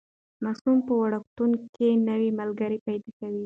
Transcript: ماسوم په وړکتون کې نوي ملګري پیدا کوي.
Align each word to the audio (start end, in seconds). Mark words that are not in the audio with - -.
ماسوم 0.43 0.77
په 0.87 0.93
وړکتون 1.01 1.51
کې 1.75 1.87
نوي 2.09 2.29
ملګري 2.39 2.77
پیدا 2.85 3.09
کوي. 3.17 3.39